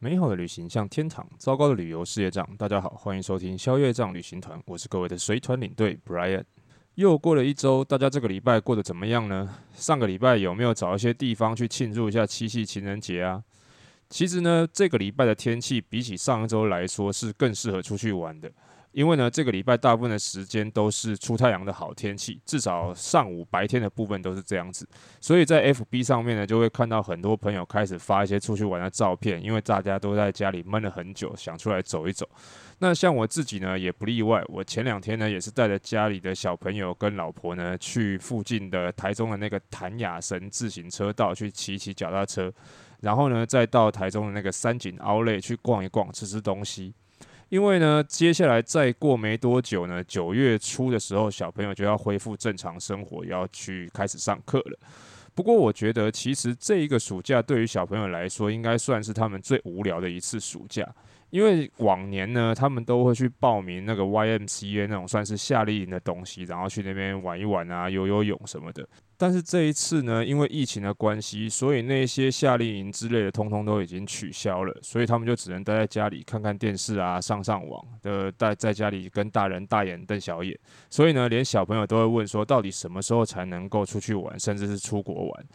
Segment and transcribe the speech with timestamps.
[0.00, 2.48] 美好的旅行像天堂，糟糕的旅游事业障。
[2.56, 6.44] 大家好，欢迎收听消业账旅行团，我是各位的随团领队 Brian。
[6.94, 9.56] 又过了一周，大家这个礼拜过得怎么样呢？
[9.74, 13.42] 上个礼拜有没有找一些地方去庆祝一下七夕情人节啊？
[14.08, 18.48] 其实呢，这个礼拜的天气比起上一周来说是更适合出去玩的。
[18.92, 24.88] 因为呢，这个礼拜大部分的时间都是出太阳的好天气，至少上午白天的部分都是这样子，
[25.20, 32.28] 所以在 FB 上面呢，就会看到很多朋友开始发一些出去玩的照片，因为大家都在家里闷了很久，想出来走一走。
[32.80, 42.52] 那像我自己呢，也不例外，我前两天呢，也是带着家里的小朋友跟老婆呢，去附近的台中的那个谭雅神自行车道去骑骑脚踏车，
[43.00, 46.94] 然后呢，再到台中的那个三井凹类去逛一逛，吃吃东西。
[47.48, 54.78] 因为呢，接下来再过没多久呢，九月初的时候，小朋友就要恢复正常生活，要去开始上课了。
[55.34, 60.86] 不过，我觉得其实这一个暑假对于小朋友来说，应该算是他们最无聊的一次暑假。
[61.30, 68.86] 因为往年呢，他们都会去报名那个 YMCA 那种算是夏令营的东西，然后去那边玩一玩啊，游游泳什么的。
[69.20, 80.56] 但是这一次呢，因为疫情的关系，所以那些夏令营之类的，通通都已经取消了，所以他们就只能待在家里看看电视啊，上上网的，待在家里跟大人大眼瞪小眼。
[80.88, 85.46] 所以呢，连小朋友都会问说，到底什么时候才能够出去玩，甚至是出国玩？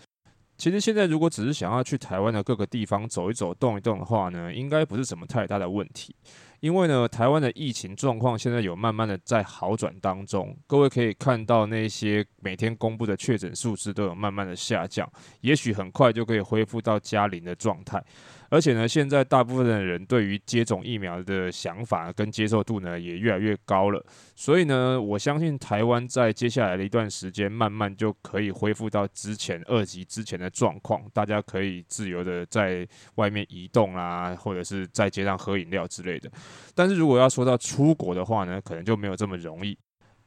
[0.58, 6.16] 其实现在如果只是想要去台湾的各个地方走一走、动一动的话呢，应该不是什么太大的问题。
[6.62, 18.02] 因为呢，台湾的疫情状况现在有慢慢的在好转当中，各位可以看到那些每天公布的确诊数字都有慢慢的下降，也许很快就可以恢复到加零的状态。
[18.54, 36.32] 而且呢，现在大部分的人对于接种疫苗的想法跟接受度呢也越来越高了，所以呢，我相信台湾在接下来的一段时间，慢慢就可以恢复到之前二级之前的状况，大家可以自由的在外面移动啊，或者是在街上喝饮料之类的。
[36.76, 39.76] 但是如果要说到出国的话呢，可能就没有这么容易，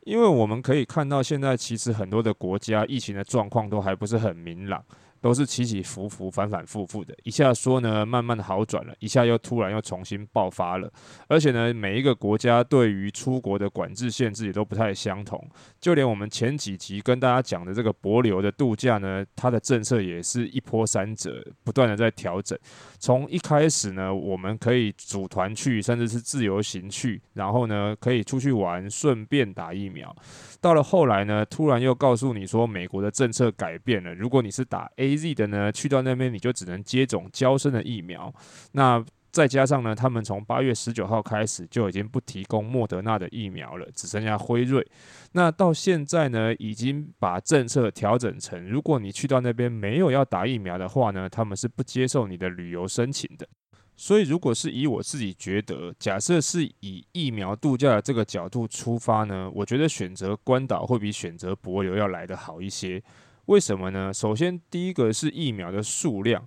[0.00, 4.84] 因为我们可以看到现在其实很多的国家疫情的状况都还不是很明朗。
[5.26, 10.88] 都是起起伏伏、反反复复的，一下说呢，慢慢好转了，一下又突然又重新爆发了。
[11.26, 15.44] 而且呢，每一个国家对于出国的管制限制也都不太相同。
[15.80, 22.56] 就连我们前几集跟大家讲的这个博流的度假呢，它的政策也是一波三折，不断的在调整。
[23.00, 30.14] 从一开始呢，我们可以组团去，甚至是自由行去，然后呢，可以出去玩，顺便打疫苗。
[30.60, 38.32] 到了后来呢，突然又告诉你说，美国的政策改变了，如果你是打 A AZ 的呢，去到那边你就只能接种娇生的疫苗。
[38.72, 44.86] 那再加上呢，他们从八月十九号开始就已经不提供莫德纳的疫苗了，只剩下辉瑞。
[45.32, 53.46] 那到现在呢，已经把政策调整成，如果你去到那边没有要打疫苗的话呢，他们是不接受你的旅游申请的。
[53.94, 63.02] 所以，如果是以我自己觉得，假设是以疫苗度假的这个角度出发呢，我觉得选择关岛会比选择帛琉要来得好一些。
[63.46, 64.12] 为什么呢？
[64.12, 66.46] 首先，第一个是疫苗的数量。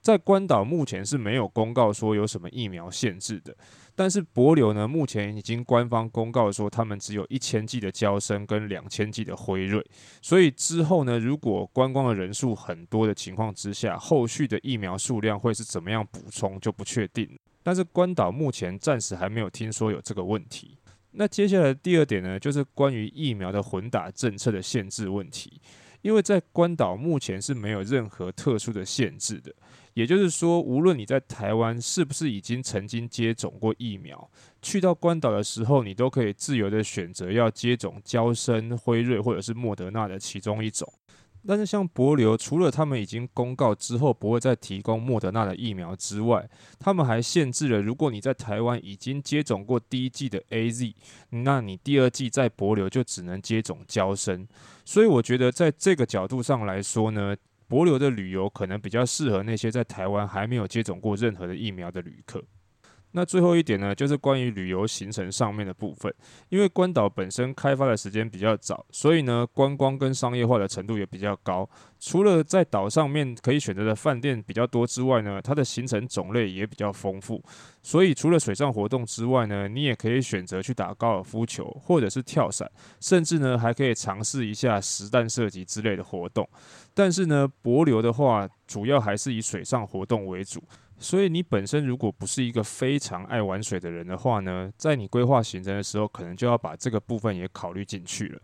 [0.00, 3.56] 在关岛目前是没有公告说有什么疫苗限制的，
[3.96, 9.84] 但是帛琉呢，目前已经官方公告说他们只有一千剂的娇生跟两千剂的辉瑞，
[10.22, 17.28] 所以之后呢，如果观光的人数很多的情况之下，后续的疫苗数量会是怎么样补充就不确定。
[17.64, 20.78] 但是关岛目前暂时还没有听说有这个问题。
[21.10, 25.60] 那接下来第二点呢，就是关于疫苗的混打政策的限制问题，
[26.06, 29.52] 因为在关岛目前是没有任何特殊的限制的。
[29.94, 34.30] 也就是说，无论你在台湾是不是已经曾经接种过疫苗，
[34.62, 40.86] 去到关岛的时候，你都可以自由的选择要接种娇生、辉瑞或者是莫德纳的其中一种。
[41.46, 46.48] 但是像帛琉，除了他们已经公告之后不会再提供莫德纳的疫苗之外，
[46.78, 50.94] 他们还限制了，如果你在台湾已经接种过第一剂的 AZ，
[51.30, 54.46] 那你第二剂在帛琉就只能接种娇生。
[54.84, 57.36] 所以我觉得在这个角度上来说呢。
[57.68, 62.40] 帛琉的旅游可能比较适合那些在台湾还没有接种过任何的疫苗的旅客。
[63.16, 66.14] 那最后一点呢，就是关于旅游行程上面的部分。
[66.50, 71.66] 因为关岛本身开发的时间比较早，所以呢，观光跟商业化的程度也比较高。
[71.98, 77.42] 除了在岛上面可以选择的饭店比较多之外呢，它的行程种类也比较丰富。
[77.82, 82.70] 所以除了水上活动之外呢，你也可以选择去打高尔夫球，或者是跳伞，
[83.00, 86.46] 甚至呢还可以尝试一下实弹射击之类的活动。
[86.92, 90.62] 但是呢，博流的话，主要还是以水上活动为主。
[90.98, 98.40] 所以你本身如果不是一个非常爱玩水的人的话呢，在你规划行程的时候，可能就要把这个部分也考虑进去了。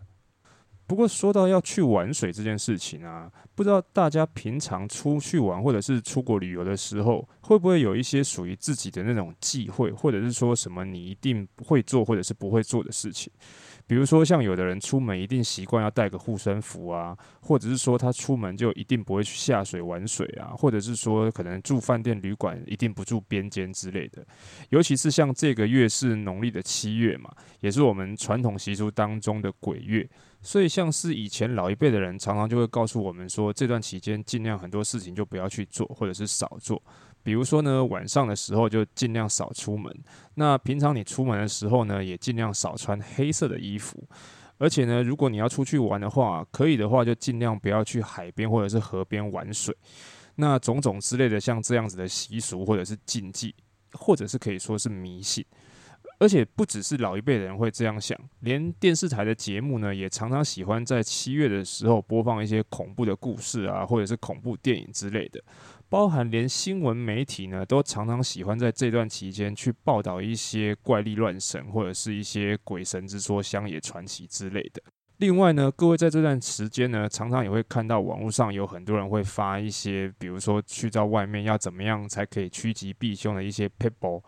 [0.92, 13.32] 不过说到要去玩水这件事情啊，不知道大家平常出去玩或者是出国旅游的时候，会不会有一些属于自己的那种忌讳，或者是说什么你一定会做或者是不会做的事情？
[13.86, 24.22] 比如说，像有的人出门一定习惯要带个护身符啊，或者是说他出门就一定不会去下水玩水啊，或者是说可能住饭店旅馆一定不住边间之类的。
[24.68, 30.08] 尤其是像这个月是农历的七月嘛，也是我们传统习俗当中的鬼月，
[30.42, 36.82] 所以像是以前老一辈的人常常就会告诉我们说，这段期间尽量很多事情就不要去做，或者是少做。
[37.22, 39.96] 比如说呢，晚上的时候就尽量少出门。
[40.34, 44.02] 那平常你出门的时候呢，也尽量少穿黑色的衣服。
[44.58, 49.76] 而且呢，如果你要出去玩的话，可以的话就尽量不要去海边或者是河边玩水。
[50.34, 53.54] 那种种之类的，像这样子的习俗或者是禁忌，
[53.92, 55.44] 或者是可以说是迷信。
[56.18, 65.42] 而且不只是老一辈的人会这样想，连电视台的节目呢，也常常喜欢在七月的时候播放一些恐怖的故事啊，或者是恐怖电影之类的。
[65.88, 74.80] 包含连新闻媒体呢，都常常喜欢在这段期间去报道一些怪力乱神，或者是一些鬼神之说、乡野传奇之类的。
[75.18, 84.22] 另外呢，各位在这段时间呢，常常也会看到网络上有很多人会发一些，比如说去到外面要怎么样才可以趋吉避凶的一些撇步。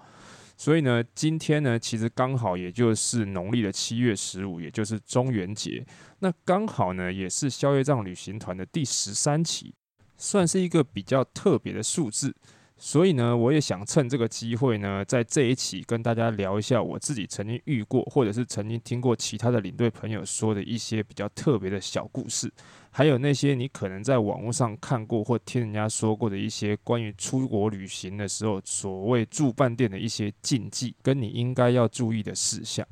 [0.64, 5.84] 所以呢，今天呢，其实刚好也就是农历的七月十五，也就是中元节，
[6.20, 9.75] 那刚好呢，也是消业障旅行团的第十三期。
[10.16, 12.34] 算是一个比较特别的数字，
[12.78, 22.50] 所以呢，我也想趁这个机会呢，在这一期跟大家聊一下我自己曾经遇过，或者是曾经听过其他的领队朋友说的一些比较特别的小故事，
[22.96, 32.87] 还有那些你可能在网络上看过或听人家说过的一些关于出国旅行的时候所谓住饭店的一些禁忌，跟你应该要注意的事项。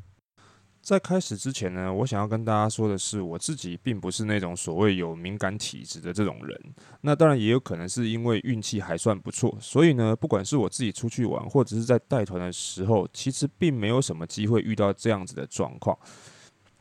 [0.80, 6.60] 在开始之前呢，我想要跟大家说的是，我自己并不是那种所谓有敏感体质的这种人。
[7.02, 15.96] 那当然也有可能是因为运气还算不错，所以呢，不管是我自己出去玩，或者是在带团的时候，其实并没有什么机会遇到这样子的状况。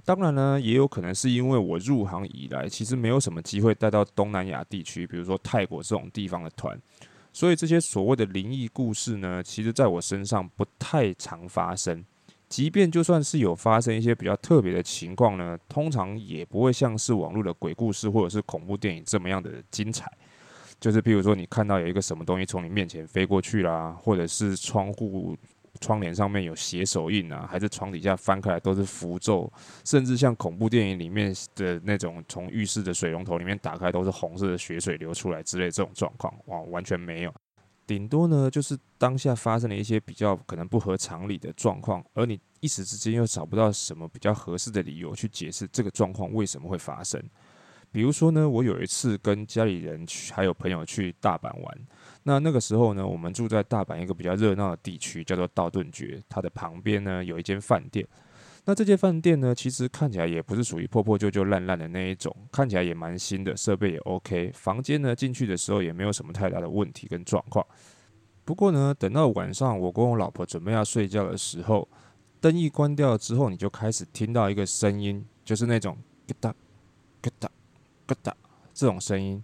[0.04, 6.80] 当然呢，也有可能是因为我入行以来，其实没有什么机会带到东南亚地区，比如说泰国这种地方的团，
[7.32, 12.04] 所以这些所谓的灵异故事呢，其实在我身上不太常发生。
[12.50, 20.12] 即便就算是有发生一些比较特别的情况呢，通常也不会像是网络的鬼故事或者是恐怖电影这么样的精彩。
[20.78, 25.38] 就是譬如说，你看到有一个什么东西从你面前飞过去啦，或者是窗户
[25.82, 29.52] 窗帘上面有血手印啊，还是床底下翻开来都是符咒，
[29.84, 37.34] 甚至像恐怖电影里面的那种从浴室的水龙头里面打开都是红色的血水流出来之类这种状况，哇，完全没有。
[37.88, 47.22] 顶多呢，就是当下发生了一些比较可能不合常理的状况，而你一时之间又找不到什么比较合适的理由去解释这个状况为什么会发生。
[47.92, 51.78] 比如说呢，我有一次跟家里人去，还有朋友去大阪玩，
[52.24, 58.08] 那那个时候呢，我们住在大阪一个比较热闹的地区，叫做道顿崛，它的旁边呢有一间饭店。
[58.64, 64.52] 那这间饭店呢，其实看起来也不是属于破破旧旧、烂烂的那一种，看起来也蛮新的，设备也 OK。
[64.54, 67.66] 房间呢，进去的时候也没有什么太大的问题跟状况。
[68.46, 71.90] 不过呢，等到晚上我跟我老婆准备要睡觉的时候，
[72.40, 75.98] 灯一关掉之后，你就开始听到一个声音，就是那种
[76.28, 76.54] 咯哒
[77.20, 77.50] 咯哒
[78.06, 78.38] 咯哒
[78.76, 79.44] 这种声音。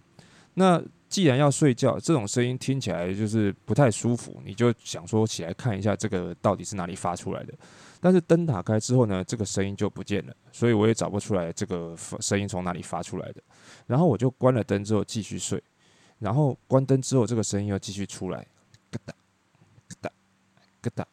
[0.54, 0.80] 那
[1.18, 7.52] 既然要睡觉，这种声音听起来就是不太舒服，你就想说起来看一下这个到底是哪里发出来的。
[7.98, 13.42] 但是灯打开之后呢，这个声音就不见了，所以我也找不出来这个声音从哪里发出来的。
[13.88, 15.60] 然后我就关了灯之后继续睡，
[16.20, 18.46] 然后关灯之后这个声音又继续出来，
[18.92, 19.12] 咯哒
[19.88, 20.10] 咯哒
[20.82, 21.08] 咯哒，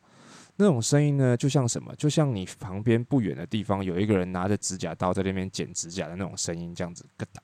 [0.56, 1.92] 那种声音呢，就像什么？
[1.96, 7.42] 就像你旁边不远的地方有一个人拿着指甲刀在那边剪指甲的那种声音，这样子咯哒。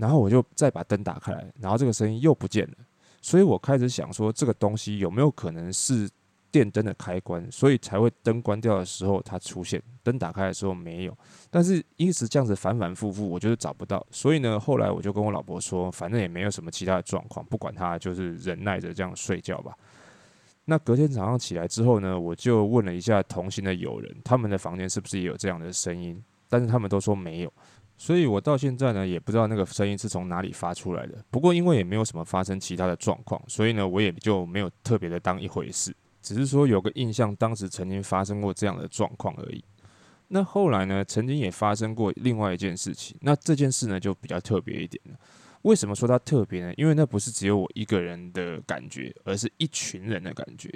[0.00, 2.74] 然后我就再把灯打开来，然后这个声音又不见了，
[3.20, 6.08] 所以我开始想说，这个东西有没有可能是？
[6.52, 11.16] 电灯的开关，所以才会灯关掉的时候它出现，灯打开的时候没有。
[11.48, 14.04] 但是一直这样子反反复复，我就是找不到。
[14.10, 19.72] 所以呢，后来我就跟我老婆说，反正也没有什么其他的状况，不管它，就是忍耐着这样睡觉吧。
[20.64, 26.20] 那隔天早上起来之后呢，我就问了一下同行的友人，他们的房间是不是也有这样的声音？
[26.48, 27.52] 但是他们都说没有。
[28.00, 31.22] 所以我到现在呢，也不知道那个声音是从哪里发出来的。
[31.30, 35.94] 不过因为也没有什么发生其他的状况，所以呢，我也就没有特别的当一回事。
[36.22, 39.62] 只是说有个印象，当时曾经发生过这样的状况而已。
[40.28, 43.14] 那后来呢，曾经也发生过另外一件事情。
[43.20, 45.18] 那这件事呢，就比较特别一点了。
[45.60, 46.72] 为什么说它特别呢？
[46.78, 50.70] 因为那不是只有我一个人的感觉，而是一群人的感觉。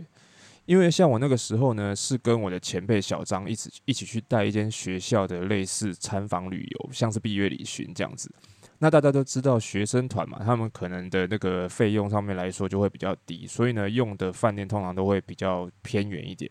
[0.67, 8.33] 因为像我那个时候呢，是跟我的前辈小张一起一起去带一间学校的类似参访旅游，像是毕业旅行这样子。
[8.79, 16.51] 那大家都知道学生团嘛，他们可能的那个费用上面来说就会比较低，所以呢，用的饭店通常都会比较偏远一点。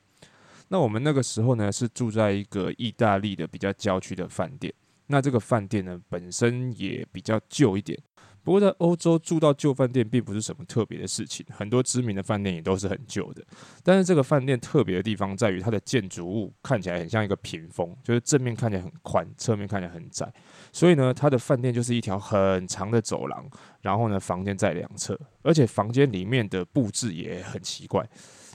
[0.70, 4.74] 那我们那个时候呢，是住在一个意大利的比较郊区的饭店。
[5.08, 8.00] 那这个饭店呢，本身也比较旧一点。
[8.44, 13.42] 不过在欧洲住到旧饭店并不是什么特别的事情，很多知名的饭店也都是很旧的。
[13.82, 20.32] 但是这个饭店特别的地方在于它的建筑物看起来很像一个屏风，就是正面看起来很宽，侧面看起来很窄。
[20.74, 23.50] 所以呢，它的饭店就是一条很长的走廊，
[23.82, 28.06] 然后呢，房间在两侧，而且房间里面的布置也很奇怪。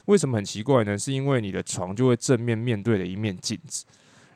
[0.05, 0.99] 为什么很奇怪呢？
[0.99, 3.87] 是因为你的床就会正面面对着一面镜子，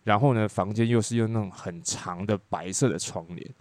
[0.05, 3.55] 然后呢，房间又是用那种很长的白色的窗帘。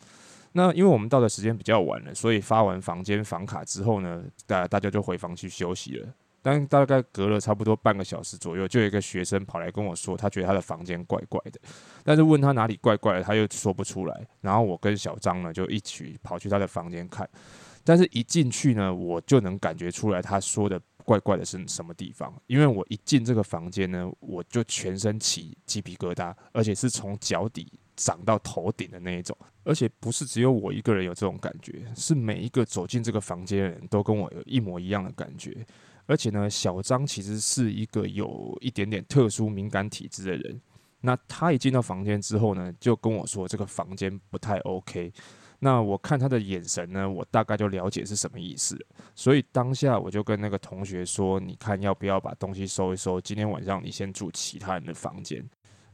[0.54, 6.08] 那因为我们到的时间比较晚了，所以发完房间房卡之后呢，大大家就回房去休息了。
[6.44, 11.60] 但大概隔了差不多半个小时左右，就有一个学生跑来跟我说，他觉得他的房间怪怪的，
[12.04, 14.28] 但是问他哪里怪怪的，他又说不出来。
[14.42, 17.30] 然后我跟小张呢就一起跑去他的房间看，
[17.84, 27.72] 但是一进去呢，我就能感觉出来他说的怪怪的是什么地方，因为我一进这个房间呢，我就全身起鸡皮疙瘩，而且是从脚底。
[28.04, 35.64] 长到头顶的那一种，而且不是只有我一个人有这种感觉，是每一个走进这个房间的人都跟我有一模一样的感觉。
[36.08, 40.60] 而且呢，小张其实是一个有一点点特殊敏感体质的人。
[41.00, 45.14] 那他一进到房间之后呢，就跟我说这个房间不太 OK。
[45.60, 48.76] 那我看他的眼神呢，我大概就了解是什么意思。
[49.16, 53.22] 所以当下我就跟那个同学说：“你看要不要把东西收一收？
[53.22, 55.48] 今天晚上你先住其他人的房间。”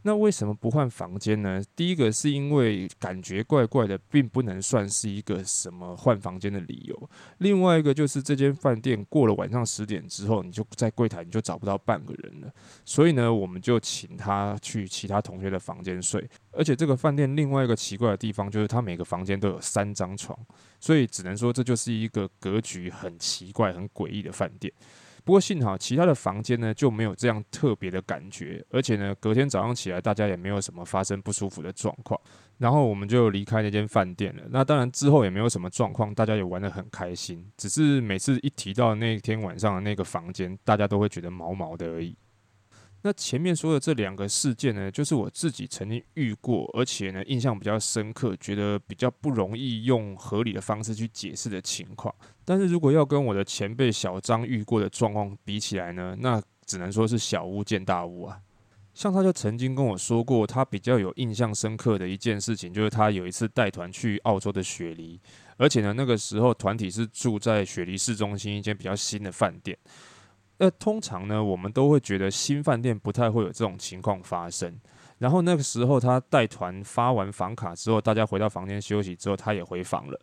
[0.08, 1.62] 那为什么不换房间呢？
[1.76, 7.10] 第一个是因为感觉怪怪的，并不能算是一个什么换房间的理由。
[7.40, 12.50] 另外一个就是这间饭店过了晚上十点之后，你就在柜台你就找不到半个人了。
[12.86, 16.26] 所以呢，我们就请他去其他同学的房间睡。
[16.52, 20.40] 而且这个饭店另外一个奇怪的地方就是，他每个房间都有三张床，
[20.80, 24.72] 所以只能说这就是一个格局很奇怪、很诡异的饭店。
[25.28, 32.18] 不过幸好，其他的房间呢就没有这样特别的感觉，而且呢，隔天早上起来，大家也没有什么发生不舒服的状况。
[32.58, 34.44] 然后我们就离开那间饭店了。
[34.50, 37.46] 那当然之后也没有什么状况，大家也玩得很开心。
[37.58, 42.16] 只是每次一提到那天晚上的那个房间，大家都会觉得毛毛的而已。
[43.04, 52.14] 那前面说的这两个事件呢，就是我自己曾经遇过，而且呢印象比较深刻，觉得比较不容易用合理的方式去解释的情况。
[52.44, 58.40] 但是如果要跟我的前辈小张遇过的状况比起来呢，那只能说是小巫见大巫啊。
[58.94, 65.22] 像他就曾经跟我说过，他比较有印象深刻的一件事情，就是他有一次带团去澳洲的雪梨，
[65.58, 69.78] 而且呢那个时候团体是住在雪梨市中心一间比较新的饭店。
[70.60, 74.80] 那通常呢，我们都会觉得新饭店不太会有这种情况发生。
[75.20, 80.20] 然后那个时候，他带团发完房卡之后，大家回到房间休息之后，他也回房了。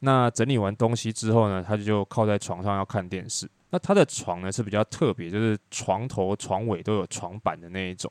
[0.00, 3.50] 那整理完东西之后呢，他就靠在床上要看电视。
[3.70, 8.10] 那他的床呢是比较特别，就是床头、床尾都有床板的那一种。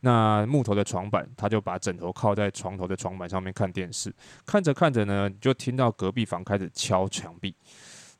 [0.00, 4.14] 那木头的床板，他就把枕头靠在床头的床板上面看电视。
[4.44, 7.54] 看着看着呢，就听到隔壁房开始敲墙壁。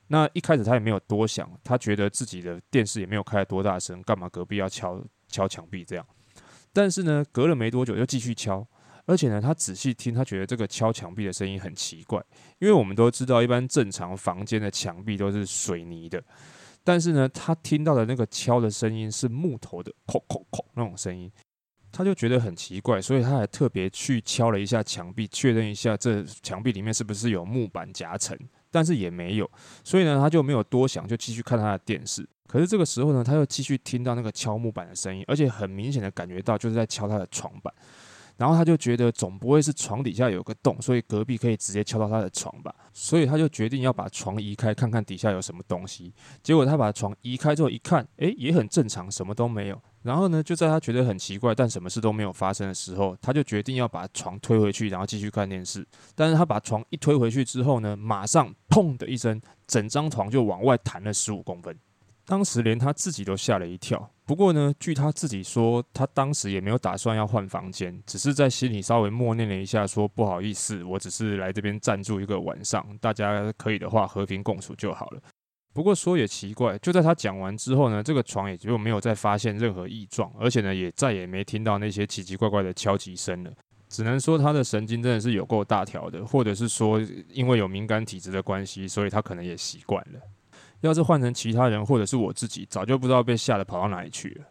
[0.09, 6.07] 那一开始他也没有多想，他觉得自己的电视也没有开多大声，干嘛隔壁要敲敲墙壁这样？
[6.73, 8.67] 但是呢，隔了没多久又继续敲，
[9.07, 12.23] 而且呢，他仔细听，他觉得这个敲墙壁的声音很奇怪，
[12.59, 16.23] 因为我们都知道，一般正常房间的墙壁都是水泥的，
[16.85, 21.33] 但是呢，他听到的那个敲的声音是木头的，叩叩叩那种声音，
[21.91, 28.39] 他就觉得很奇怪，所以他还特别去敲了一下墙壁，确认一下这墙壁里面是不是有木板夹层。
[28.71, 29.51] 但是也没有，
[29.85, 32.27] 所以呢，他就没有多想，就继续看他的电视。
[32.47, 37.73] 可是这个时候呢，他又继续听到那个敲木板的声音，而且很明显的感觉到就是在敲他的床板。
[38.37, 42.75] 然后他就觉得总不会是床底下有个洞，所以隔壁可以直接敲到他的床吧？
[42.93, 46.13] 所以他就决定要把床移开，看看底下有什么东西。
[46.43, 49.81] 结果他把床移开之后一看，诶，也很正常，什么都没有。
[50.03, 55.85] 然后呢，就在他觉得很奇怪，但什么事都没有发生的时候，他就决定要把床推回去，然后继续看电视。
[56.15, 61.77] 但是他把床一推回去之后呢，马上砰的一声，整张床就往外弹了十五公分。
[62.27, 64.11] 当时连他自己都吓了一跳。
[64.27, 75.21] 不过呢，据他自己说，他当时也没有打算要换房间，只是在心里稍微默念了一下，说不好意思，我只是来这边暂住一个晚上，大家可以的话和平共处就好了。
[75.73, 83.53] 不过说也奇怪，就在他讲完之后呢，这个床也就没有再发现任何异状，而且呢，也再也没听到那些奇奇怪怪的敲击声了。
[83.89, 90.21] 只能说他的神经真的是有够大条的，或者是说因为有敏感体质的关系，所以他可能也习惯了。
[90.87, 94.45] 要是换成其他人或者是我自己，早就不知道被吓得跑到哪里去了。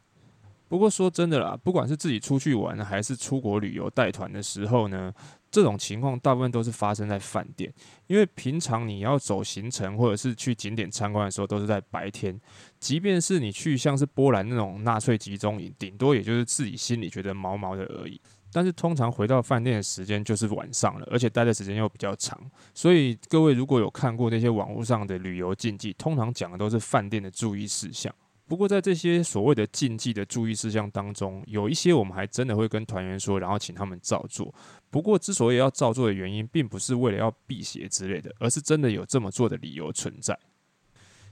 [0.67, 5.13] 不过说真的啦，不管是自己出去玩还是出国旅游带团的时候呢，
[5.51, 7.71] 这种情况大部分都是发生在饭店，
[8.07, 12.37] 因为平常你要走行程或者是去景点参观的时候都是在白天，
[12.79, 18.19] 即便是你去像是波兰那种纳粹集中营，顶多也就是自己心里觉得毛毛的而已。
[18.55, 22.39] 但是通常回到饭店的时间就是晚上了，而且待的时间又比较长，
[22.73, 28.15] 所以各位如果有看过那些网络上的旅游禁忌，通常讲的都是饭店的注意事项。
[28.47, 34.55] 不过在这些所谓的禁忌的注意事项当中，有一些我们还真的会跟团员说，然后请他们照做。
[34.89, 40.39] 不过之所以要照做的原因，并不是为了要避邪之类的，而是真的有这么做的理由存在。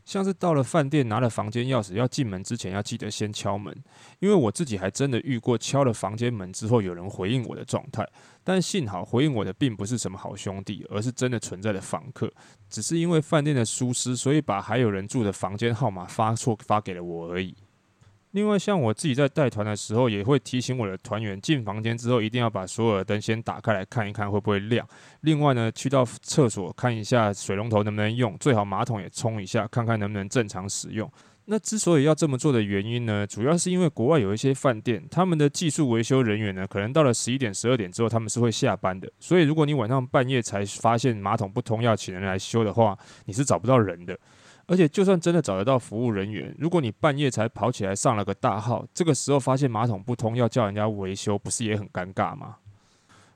[0.05, 3.75] 像是到了饭店拿了房间钥匙，要进门之前要记得先敲门，
[4.19, 8.07] 因为我自己还真的遇过敲了房间门之后有人回应我的状态，
[8.43, 12.31] 但幸好回应我的并不是什么好兄弟，而是真的存在的房客，
[12.69, 17.55] 只是因为饭店的疏失，所以把还有人住的房间号码发错发给了我而已。
[18.33, 24.87] 另外，像我自己在带团的时候，也会提醒我的团员，进房间之后一定要把所有的灯先打开来看一看会不会亮。
[25.21, 31.07] 另外呢，去到厕所看一下水龙头能不能用，最好马桶也冲一下，看看能不能正常使用。
[31.45, 39.07] 那之所以要这么做的原因呢，主要是因为国外有一些饭店，他们的技术维修人员呢，可能到了十一点、十二点之后，他们是会下班的。
[39.19, 44.17] 所以，如果你晚上半夜才发现马桶不通要请人来修的话，你是找不到人的。
[44.65, 52.55] 而且，就算真的找得到服务人员，如果你半夜才跑起来上了个大号，这个时候发现马桶不通，要叫人家维修，不是也很尴尬吗？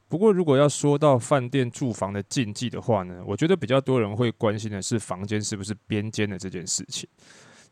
[0.08, 7.08] 不过，如果要说到饭店住房的禁忌的话呢，我觉得比较多人会关心的是房间是不是边间的这件事情。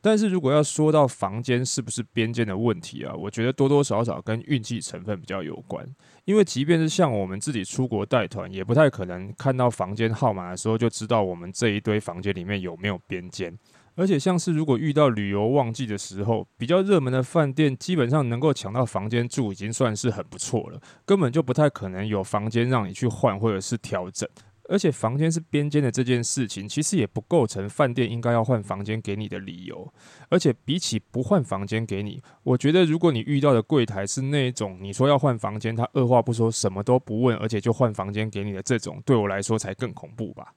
[0.05, 5.83] 但是如果要说到房间是不是边间的问题啊，我觉得多多少少跟运气成分比较有关。
[6.25, 13.51] 因为即便是像我们自己出国带团，也不太可能看到房间号码的时候就知道我们这一堆房间里面有没有边间。
[13.95, 24.29] 而且像是如果遇到旅游旺季的时候，比较热门的饭店基本上能够抢到房间住，已经算是很不错了，根本就不太可能有房间让你去换或者是调整。
[24.69, 29.93] 而且房间是边间的这件事情，其实也不构成饭店应该要换房间给你的理由。
[30.29, 40.53] 而且比起不换房间给你，我觉得如果你遇到的柜台是那种你说要换房间，他二话不说，什么都不问，而且就换房间给你的这种，对我来说才更恐怖吧。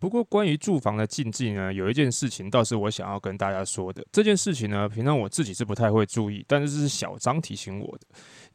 [0.00, 4.06] 不过，关于住房的禁忌呢，有一件事情倒是我想要跟大家说的。
[4.12, 8.06] 这件事情呢，平常我自己是不太会注意，但是这是小张提醒我的。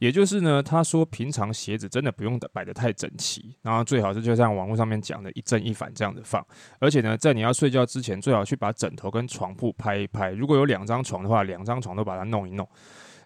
[0.04, 6.46] 也就是呢，他说平常鞋子真的不用摆得太整齐，然后最好是就像网络上面讲的一正一反这样子放。
[6.78, 10.30] 而且呢，在你要睡觉之前，最好去把枕头跟床铺拍一拍。
[10.32, 12.68] 如果有两张床的话，两张床都把它弄一弄。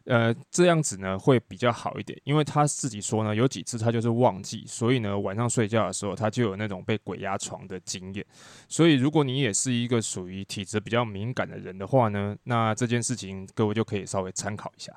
[0.04, 8.24] 呃，这样子呢会比较好一点，因为他自己说呢，有几次他就是忘记，所以呢晚上睡觉的时候他就有那种被鬼压床的经验。
[8.68, 14.92] 所以如果你也是一个属于体质比较敏感的人的话呢，那这件事情各位就可以稍微参考一下。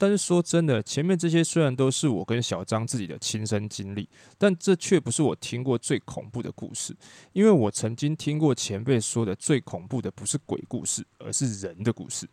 [0.00, 4.08] 但是说真的，前面这些虽然都是我跟小张自己的亲身经历，
[4.38, 6.96] 但这却不是我听过最恐怖的故事，
[7.34, 12.26] 因为我曾经听过前辈说的最恐怖的不是鬼故事，而是人的故事。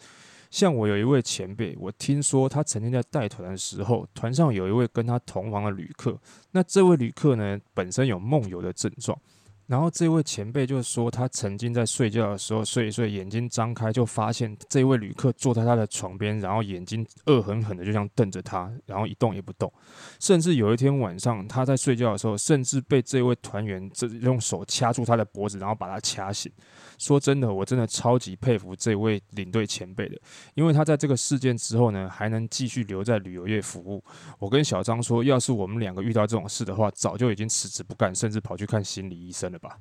[0.49, 6.17] 像我有一位前辈，我听说他曾经在带团的时候，团上有一位跟他同房的旅客，
[6.51, 9.19] 那这位旅客呢，本身有梦游的症状。
[9.67, 19.71] 然后这位前辈就说，他曾经在睡觉的时候睡一睡，眼睛张开就发现这位旅客坐在他的床边，然后眼睛恶狠狠的就这样瞪着他，然后一动也不动。
[20.19, 26.49] 甚至有一天晚上他在睡觉的时候，甚至被这位团员这用手掐住他的脖子，然后把他掐醒。
[26.97, 30.17] 说真的，我真的超级佩服这位领队前辈的，
[30.55, 34.03] 因为他在这个事件之后呢，还能继续留在旅游业服务。
[34.39, 39.56] 我跟小张说，要是我们两个遇到这种事的话，早就已经辞职不干，甚至跑去看心理医生了。
[39.57, 39.77] 吧，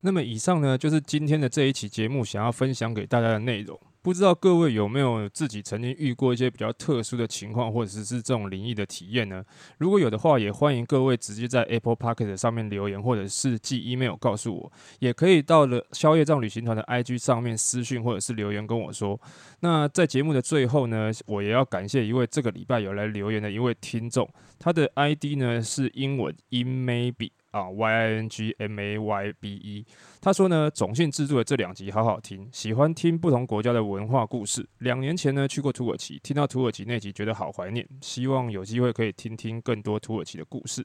[0.00, 3.78] 那么以上呢，就是今天的这一期节目想要分享给大家的内容。
[4.02, 9.42] 不知道各位有没有自己曾经遇过一些比较特殊的情况，或者是这种灵异的体验呢？
[9.78, 19.18] 如果有的话，也欢迎各位直接在 Apple Podcast 上面留言，或者是寄 email 告诉我，也可以到了消业障旅行团的 IG 上面私讯或者是留言跟我说。
[19.60, 27.30] 那在节目的最后呢，我也要感谢一位这个礼拜有来留言的一位听众，他的 ID 呢是英文 In Maybe。
[27.54, 29.86] 啊，Y I N G M A Y B E，
[30.20, 34.68] 他说呢，种姓制度的这两集好好听，喜欢听不同国家的文化故事。
[34.78, 40.84] 两年前呢，去过土耳其，听到土耳其那集觉得好怀念，希望有机会可以听听更多土耳其的故事。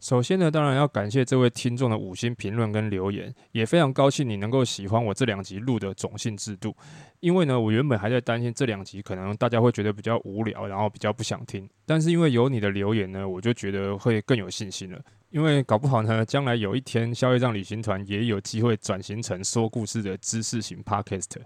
[0.00, 6.74] 首先呢，当然要感谢这位听众的五星评论跟留言，也非常高兴你能够喜欢我这两集录的种姓制度。
[7.18, 11.68] 因为呢，我原本还在担心这两集可能大家会觉得比较无聊，然后比较不想听。
[11.84, 15.00] 但是因为有你的留言呢，我就觉得会更有信心了。
[15.30, 21.36] 因为搞不好呢，将来有一天消业障旅行团也有机会转型成说故事的知识型 Podcast。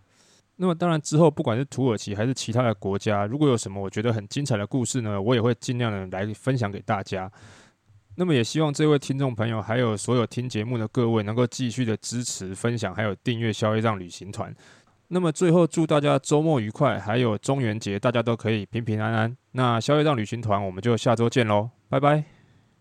[0.57, 7.33] 那么当然之后不管是土耳其还是其他的国家，如果有什么我觉得很精彩的故事呢，我也会尽量的来分享给大家。
[8.15, 14.55] 那么也希望这位听众朋友，还有所有听节目的各位，能够继续的支持、分享，还有订阅消费账旅行团。
[15.09, 19.37] 那么最后祝大家周末愉快，还有中元节大家都可以平平安安。
[19.53, 22.42] 那消费账旅行团，我们就下周见喽，拜拜。